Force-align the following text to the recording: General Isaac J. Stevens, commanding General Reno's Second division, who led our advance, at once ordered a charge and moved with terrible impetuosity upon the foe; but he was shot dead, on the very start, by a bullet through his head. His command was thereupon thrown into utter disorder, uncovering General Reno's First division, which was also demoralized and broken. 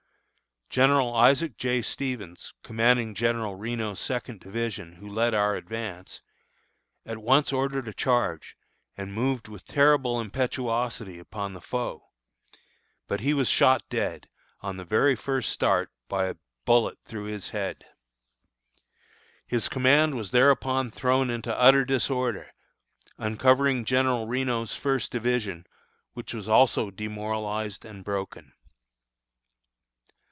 General 0.73 1.13
Isaac 1.13 1.57
J. 1.57 1.81
Stevens, 1.81 2.53
commanding 2.63 3.13
General 3.13 3.55
Reno's 3.57 3.99
Second 3.99 4.39
division, 4.39 4.93
who 4.93 5.07
led 5.09 5.33
our 5.33 5.57
advance, 5.57 6.21
at 7.05 7.17
once 7.17 7.51
ordered 7.51 7.89
a 7.89 7.93
charge 7.93 8.55
and 8.95 9.13
moved 9.13 9.49
with 9.49 9.65
terrible 9.65 10.21
impetuosity 10.21 11.19
upon 11.19 11.51
the 11.51 11.59
foe; 11.59 12.07
but 13.05 13.19
he 13.19 13.33
was 13.33 13.49
shot 13.49 13.83
dead, 13.89 14.29
on 14.61 14.77
the 14.77 14.85
very 14.85 15.17
start, 15.43 15.91
by 16.07 16.27
a 16.27 16.35
bullet 16.63 16.97
through 17.03 17.25
his 17.25 17.49
head. 17.49 17.85
His 19.45 19.67
command 19.67 20.15
was 20.15 20.31
thereupon 20.31 20.89
thrown 20.89 21.29
into 21.29 21.53
utter 21.59 21.83
disorder, 21.83 22.53
uncovering 23.17 23.83
General 23.83 24.25
Reno's 24.25 24.73
First 24.73 25.11
division, 25.11 25.67
which 26.13 26.33
was 26.33 26.47
also 26.47 26.89
demoralized 26.89 27.83
and 27.83 28.05
broken. 28.05 28.53